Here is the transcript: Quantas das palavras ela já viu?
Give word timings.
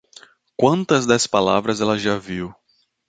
Quantas 0.57 1.05
das 1.05 1.27
palavras 1.27 1.79
ela 1.79 1.95
já 1.95 2.17
viu? 2.17 2.51